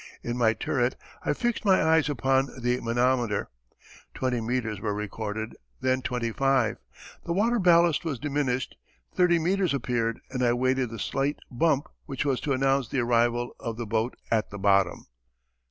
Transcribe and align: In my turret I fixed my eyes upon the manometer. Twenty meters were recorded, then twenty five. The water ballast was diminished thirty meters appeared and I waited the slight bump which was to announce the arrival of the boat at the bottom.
In 0.23 0.35
my 0.35 0.53
turret 0.53 0.95
I 1.23 1.33
fixed 1.33 1.63
my 1.63 1.79
eyes 1.83 2.09
upon 2.09 2.47
the 2.59 2.79
manometer. 2.81 3.51
Twenty 4.15 4.41
meters 4.41 4.81
were 4.81 4.95
recorded, 4.95 5.55
then 5.79 6.01
twenty 6.01 6.31
five. 6.31 6.77
The 7.23 7.33
water 7.33 7.59
ballast 7.59 8.03
was 8.03 8.17
diminished 8.17 8.75
thirty 9.13 9.37
meters 9.37 9.75
appeared 9.75 10.19
and 10.31 10.41
I 10.41 10.53
waited 10.53 10.89
the 10.89 10.97
slight 10.97 11.37
bump 11.51 11.87
which 12.07 12.25
was 12.25 12.39
to 12.41 12.51
announce 12.53 12.87
the 12.89 13.01
arrival 13.01 13.55
of 13.59 13.77
the 13.77 13.85
boat 13.85 14.15
at 14.31 14.49
the 14.49 14.57
bottom. 14.57 15.05